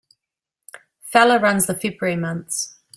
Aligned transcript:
Feller 1.03 1.37
runs 1.37 1.67
the 1.67 1.75
February 1.75 2.15
months. 2.19 2.73